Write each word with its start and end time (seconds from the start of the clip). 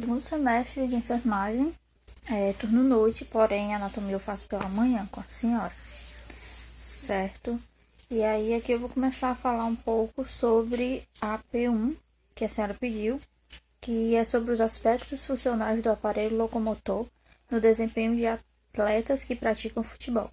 segundo 0.00 0.22
semestre 0.22 0.86
de 0.86 0.94
enfermagem, 0.94 1.74
é, 2.26 2.52
turno 2.52 2.82
noite, 2.82 3.24
porém 3.24 3.74
anatomia 3.74 4.12
eu 4.12 4.20
faço 4.20 4.46
pela 4.46 4.68
manhã 4.68 5.08
com 5.10 5.20
a 5.20 5.24
senhora, 5.24 5.72
certo? 5.72 7.58
E 8.10 8.22
aí 8.22 8.54
aqui 8.54 8.72
eu 8.72 8.78
vou 8.78 8.90
começar 8.90 9.30
a 9.30 9.34
falar 9.34 9.64
um 9.64 9.74
pouco 9.74 10.24
sobre 10.24 11.02
a 11.20 11.38
P1 11.52 11.96
que 12.34 12.44
a 12.44 12.48
senhora 12.48 12.74
pediu, 12.74 13.18
que 13.80 14.14
é 14.14 14.22
sobre 14.24 14.52
os 14.52 14.60
aspectos 14.60 15.24
funcionais 15.24 15.82
do 15.82 15.90
aparelho 15.90 16.36
locomotor 16.36 17.06
no 17.50 17.58
desempenho 17.58 18.14
de 18.14 18.26
atletas 18.26 19.24
que 19.24 19.34
praticam 19.34 19.82
futebol. 19.82 20.30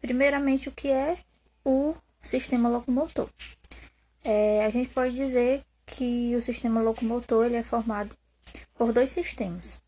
Primeiramente, 0.00 0.70
o 0.70 0.72
que 0.72 0.88
é 0.88 1.18
o 1.62 1.94
sistema 2.22 2.70
locomotor? 2.70 3.28
É, 4.24 4.64
a 4.64 4.70
gente 4.70 4.88
pode 4.88 5.14
dizer 5.14 5.62
que 5.84 6.34
o 6.34 6.40
sistema 6.40 6.80
locomotor 6.80 7.44
ele 7.44 7.56
é 7.56 7.62
formado 7.62 8.16
por 8.78 8.92
dois 8.92 9.10
sistemas. 9.10 9.78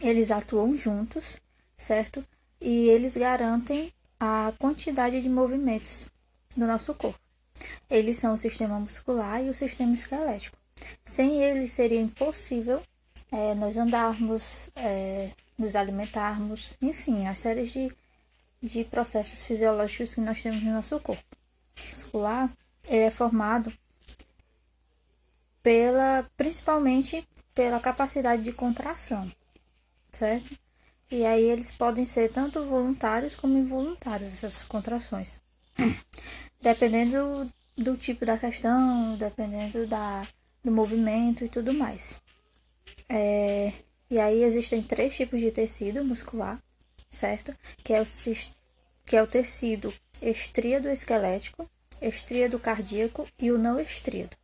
Eles 0.00 0.30
atuam 0.30 0.76
juntos, 0.76 1.38
certo? 1.76 2.24
E 2.60 2.88
eles 2.90 3.16
garantem 3.16 3.92
a 4.20 4.52
quantidade 4.58 5.20
de 5.20 5.28
movimentos 5.28 6.04
do 6.56 6.66
nosso 6.66 6.94
corpo. 6.94 7.18
Eles 7.88 8.18
são 8.18 8.34
o 8.34 8.38
sistema 8.38 8.78
muscular 8.78 9.42
e 9.42 9.48
o 9.48 9.54
sistema 9.54 9.94
esquelético. 9.94 10.56
Sem 11.04 11.42
eles 11.42 11.72
seria 11.72 12.00
impossível 12.00 12.82
é, 13.30 13.54
nós 13.54 13.76
andarmos, 13.76 14.68
é, 14.76 15.30
nos 15.56 15.74
alimentarmos, 15.74 16.76
enfim, 16.82 17.26
a 17.26 17.34
série 17.34 17.64
de, 17.64 17.92
de 18.60 18.84
processos 18.84 19.42
fisiológicos 19.42 20.14
que 20.14 20.20
nós 20.20 20.42
temos 20.42 20.62
no 20.62 20.72
nosso 20.72 21.00
corpo. 21.00 21.24
O 21.76 21.90
muscular 21.90 22.50
é 22.88 23.10
formado 23.10 23.72
pela, 25.62 26.28
principalmente 26.36 27.26
pela 27.54 27.80
capacidade 27.80 28.42
de 28.42 28.52
contração, 28.52 29.30
certo? 30.10 30.56
E 31.10 31.26
aí 31.26 31.44
eles 31.44 31.70
podem 31.70 32.06
ser 32.06 32.30
tanto 32.32 32.64
voluntários 32.64 33.34
como 33.34 33.58
involuntários, 33.58 34.32
essas 34.32 34.62
contrações. 34.62 35.40
Dependendo 36.60 37.50
do 37.76 37.96
tipo 37.96 38.24
da 38.24 38.38
questão, 38.38 39.16
dependendo 39.16 39.86
da, 39.86 40.26
do 40.62 40.70
movimento 40.70 41.44
e 41.44 41.48
tudo 41.48 41.72
mais. 41.72 42.20
É, 43.08 43.72
e 44.10 44.18
aí 44.20 44.42
existem 44.42 44.82
três 44.82 45.16
tipos 45.16 45.40
de 45.40 45.50
tecido 45.50 46.04
muscular, 46.04 46.62
certo? 47.10 47.54
Que 47.82 47.94
é 47.94 48.00
o, 48.00 48.06
que 49.04 49.16
é 49.16 49.22
o 49.22 49.26
tecido 49.26 49.92
estríado 50.20 50.88
esquelético, 50.88 51.68
estríado 52.00 52.58
cardíaco 52.58 53.26
e 53.38 53.50
o 53.50 53.58
não 53.58 53.80
estríado. 53.80 54.36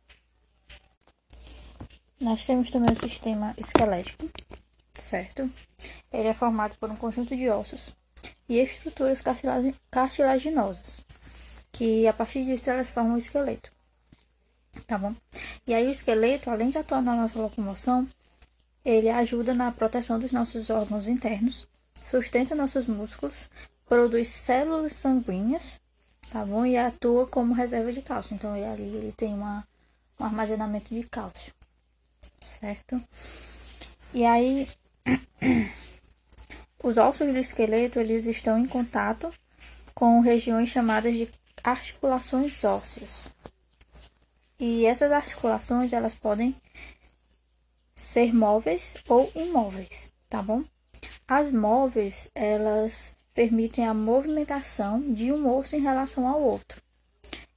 Nós 2.19 2.43
temos 2.43 2.69
também 2.69 2.93
o 2.93 2.99
sistema 2.99 3.55
esquelético, 3.57 4.29
certo? 4.93 5.49
Ele 6.11 6.27
é 6.27 6.33
formado 6.33 6.75
por 6.75 6.91
um 6.91 6.95
conjunto 6.97 7.33
de 7.33 7.49
ossos 7.49 7.95
e 8.49 8.57
estruturas 8.57 9.21
cartilaginosas, 9.89 10.99
que 11.71 12.05
a 12.09 12.11
partir 12.11 12.43
disso 12.43 12.69
elas 12.69 12.89
formam 12.89 13.15
o 13.15 13.17
esqueleto, 13.17 13.71
tá 14.85 14.97
bom? 14.97 15.15
E 15.65 15.73
aí 15.73 15.87
o 15.87 15.91
esqueleto, 15.91 16.49
além 16.49 16.71
de 16.71 16.77
atuar 16.77 17.01
na 17.01 17.15
nossa 17.15 17.39
locomoção, 17.39 18.05
ele 18.83 19.09
ajuda 19.09 19.53
na 19.53 19.71
proteção 19.71 20.19
dos 20.19 20.33
nossos 20.33 20.69
órgãos 20.69 21.07
internos, 21.07 21.69
sustenta 22.01 22.53
nossos 22.53 22.85
músculos, 22.85 23.49
produz 23.87 24.27
células 24.27 24.91
sanguíneas, 24.91 25.79
tá 26.29 26.43
bom? 26.43 26.65
E 26.65 26.77
atua 26.77 27.25
como 27.27 27.53
reserva 27.53 27.93
de 27.93 28.01
cálcio. 28.01 28.35
Então 28.35 28.57
ele 28.57 28.65
ali 28.65 28.95
ele 28.97 29.13
tem 29.13 29.33
uma, 29.33 29.65
um 30.19 30.25
armazenamento 30.25 30.93
de 30.93 31.03
cálcio 31.03 31.57
certo? 32.59 33.01
E 34.13 34.25
aí, 34.25 34.67
os 36.83 36.97
ossos 36.97 37.33
do 37.33 37.39
esqueleto 37.39 37.99
eles 37.99 38.25
estão 38.25 38.57
em 38.57 38.65
contato 38.65 39.33
com 39.93 40.19
regiões 40.19 40.69
chamadas 40.69 41.13
de 41.13 41.29
articulações 41.63 42.63
ósseas. 42.63 43.29
E 44.59 44.85
essas 44.85 45.11
articulações 45.11 45.93
elas 45.93 46.15
podem 46.15 46.55
ser 47.95 48.33
móveis 48.33 48.95
ou 49.07 49.31
imóveis, 49.35 50.11
tá 50.29 50.41
bom? 50.41 50.63
As 51.27 51.51
móveis 51.51 52.29
elas 52.33 53.17
permitem 53.33 53.85
a 53.87 53.93
movimentação 53.93 55.13
de 55.13 55.31
um 55.31 55.53
osso 55.55 55.75
em 55.75 55.81
relação 55.81 56.27
ao 56.27 56.41
outro. 56.41 56.81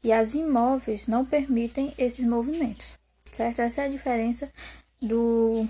E 0.03 0.13
as 0.13 0.35
imóveis 0.35 1.07
não 1.07 1.25
permitem 1.25 1.95
esses 1.97 2.25
movimentos, 2.25 2.99
certo? 3.31 3.61
Essa 3.61 3.83
é 3.83 3.85
a 3.87 3.89
diferença 3.89 4.53
do 5.03 5.67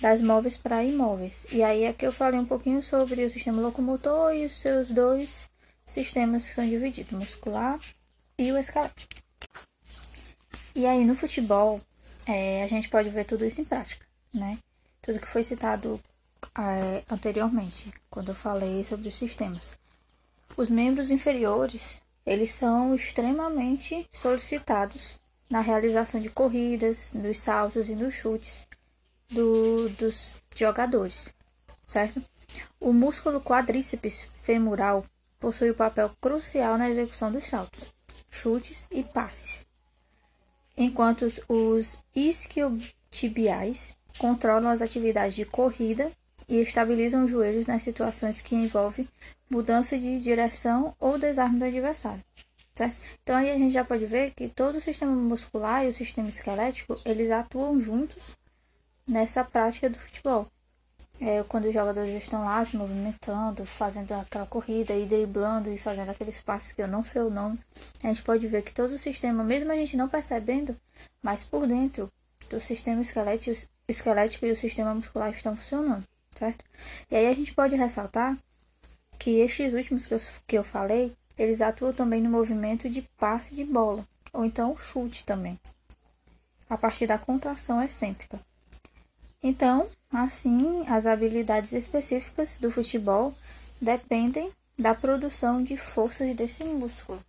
das 0.00 0.20
móveis 0.20 0.56
para 0.56 0.82
imóveis. 0.82 1.46
E 1.52 1.62
aí 1.62 1.84
é 1.84 1.92
que 1.92 2.06
eu 2.06 2.12
falei 2.12 2.40
um 2.40 2.46
pouquinho 2.46 2.82
sobre 2.82 3.24
o 3.24 3.30
sistema 3.30 3.62
locomotor 3.62 4.34
e 4.34 4.46
os 4.46 4.60
seus 4.60 4.88
dois 4.88 5.48
sistemas 5.86 6.48
que 6.48 6.54
são 6.54 6.68
divididos, 6.68 7.16
muscular 7.18 7.78
e 8.36 8.50
o 8.50 8.58
esquelético. 8.58 9.14
E 10.74 10.86
aí 10.86 11.04
no 11.04 11.14
futebol 11.14 11.80
é, 12.26 12.62
a 12.64 12.66
gente 12.66 12.88
pode 12.88 13.10
ver 13.10 13.24
tudo 13.24 13.44
isso 13.44 13.60
em 13.60 13.64
prática, 13.64 14.06
né? 14.32 14.58
Tudo 15.02 15.20
que 15.20 15.26
foi 15.26 15.44
citado 15.44 16.00
é, 16.58 17.02
anteriormente, 17.10 17.92
quando 18.08 18.30
eu 18.30 18.34
falei 18.34 18.84
sobre 18.84 19.08
os 19.08 19.14
sistemas. 19.14 19.78
Os 20.56 20.70
membros 20.70 21.10
inferiores, 21.10 22.00
eles 22.24 22.50
são 22.50 22.94
extremamente 22.94 24.06
solicitados 24.12 25.20
na 25.50 25.60
realização 25.60 26.20
de 26.20 26.30
corridas, 26.30 27.10
dos 27.12 27.40
saltos 27.40 27.88
e 27.88 27.94
nos 27.96 28.14
chutes 28.14 28.64
do, 29.28 29.88
dos 29.90 30.34
jogadores, 30.54 31.34
certo? 31.88 32.22
O 32.78 32.92
músculo 32.92 33.40
quadríceps 33.40 34.28
femoral 34.42 35.04
possui 35.40 35.72
um 35.72 35.74
papel 35.74 36.10
crucial 36.20 36.78
na 36.78 36.88
execução 36.88 37.32
dos 37.32 37.44
saltos, 37.44 37.92
chutes 38.30 38.86
e 38.92 39.02
passes, 39.02 39.66
enquanto 40.76 41.32
os 41.48 41.98
isquiotibiais 42.14 43.96
controlam 44.18 44.70
as 44.70 44.80
atividades 44.80 45.34
de 45.34 45.44
corrida 45.44 46.12
e 46.48 46.60
estabilizam 46.60 47.24
os 47.24 47.30
joelhos 47.30 47.66
nas 47.66 47.82
situações 47.82 48.40
que 48.40 48.54
envolvem 48.54 49.08
mudança 49.48 49.98
de 49.98 50.20
direção 50.20 50.94
ou 51.00 51.18
desarme 51.18 51.58
do 51.58 51.64
adversário 51.64 52.22
certo? 52.80 52.96
Então 53.22 53.36
aí 53.36 53.50
a 53.50 53.58
gente 53.58 53.72
já 53.72 53.84
pode 53.84 54.06
ver 54.06 54.32
que 54.32 54.48
todo 54.48 54.76
o 54.76 54.80
sistema 54.80 55.12
muscular 55.12 55.84
e 55.84 55.88
o 55.88 55.92
sistema 55.92 56.28
esquelético, 56.28 56.98
eles 57.04 57.30
atuam 57.30 57.78
juntos 57.78 58.16
nessa 59.06 59.44
prática 59.44 59.90
do 59.90 59.98
futebol. 59.98 60.46
É, 61.20 61.42
quando 61.42 61.66
os 61.66 61.74
jogadores 61.74 62.14
estão 62.14 62.46
lá 62.46 62.64
se 62.64 62.74
movimentando, 62.78 63.66
fazendo 63.66 64.12
aquela 64.12 64.46
corrida 64.46 64.94
e 64.94 65.04
driblando 65.04 65.70
e 65.70 65.76
fazendo 65.76 66.08
aqueles 66.08 66.40
passes 66.40 66.72
que 66.72 66.80
eu 66.80 66.88
não 66.88 67.04
sei 67.04 67.20
o 67.20 67.28
nome, 67.28 67.58
a 68.02 68.06
gente 68.06 68.22
pode 68.22 68.46
ver 68.48 68.62
que 68.62 68.72
todo 68.72 68.92
o 68.92 68.98
sistema, 68.98 69.44
mesmo 69.44 69.70
a 69.70 69.76
gente 69.76 69.98
não 69.98 70.08
percebendo, 70.08 70.74
mas 71.22 71.44
por 71.44 71.66
dentro 71.66 72.08
do 72.48 72.58
sistema 72.58 73.02
esquelético, 73.02 73.68
esquelético 73.86 74.46
e 74.46 74.52
o 74.52 74.56
sistema 74.56 74.94
muscular 74.94 75.30
estão 75.30 75.54
funcionando, 75.54 76.04
certo? 76.34 76.64
E 77.10 77.16
aí 77.16 77.26
a 77.26 77.34
gente 77.34 77.52
pode 77.52 77.76
ressaltar 77.76 78.38
que 79.18 79.40
estes 79.40 79.74
últimos 79.74 80.06
que 80.06 80.14
eu, 80.14 80.20
que 80.46 80.56
eu 80.56 80.64
falei, 80.64 81.12
eles 81.38 81.60
atuam 81.60 81.92
também 81.92 82.22
no 82.22 82.30
movimento 82.30 82.88
de 82.88 83.02
passe 83.16 83.54
de 83.54 83.64
bola, 83.64 84.06
ou 84.32 84.44
então 84.44 84.76
chute 84.76 85.24
também, 85.24 85.58
a 86.68 86.76
partir 86.76 87.06
da 87.06 87.18
contração 87.18 87.82
excêntrica. 87.82 88.38
Então, 89.42 89.88
assim, 90.12 90.86
as 90.86 91.06
habilidades 91.06 91.72
específicas 91.72 92.58
do 92.58 92.70
futebol 92.70 93.34
dependem 93.80 94.50
da 94.78 94.94
produção 94.94 95.62
de 95.62 95.76
forças 95.76 96.34
desse 96.34 96.64
músculo. 96.64 97.22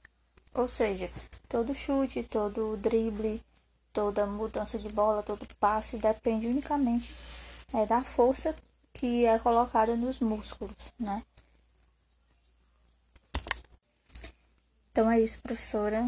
Ou 0.54 0.68
seja, 0.68 1.10
todo 1.48 1.74
chute, 1.74 2.24
todo 2.24 2.78
drible, 2.78 3.42
toda 3.94 4.26
mudança 4.26 4.78
de 4.78 4.90
bola, 4.90 5.24
todo 5.24 5.46
passe 5.60 5.98
depende 5.98 6.48
unicamente 6.48 7.14
é, 7.74 7.86
da 7.86 8.04
força 8.04 8.56
que 8.94 9.26
é 9.26 9.40
colocada 9.40 9.96
nos 9.96 10.20
músculos, 10.20 10.76
né? 11.00 11.24
Então 15.02 15.10
é 15.10 15.20
isso, 15.20 15.42
professora. 15.42 16.08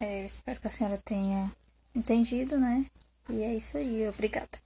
É, 0.00 0.26
espero 0.26 0.58
que 0.58 0.66
a 0.66 0.70
senhora 0.72 1.00
tenha 1.04 1.52
entendido, 1.94 2.58
né? 2.58 2.84
E 3.28 3.44
é 3.44 3.54
isso 3.54 3.76
aí. 3.76 4.08
Obrigada. 4.08 4.58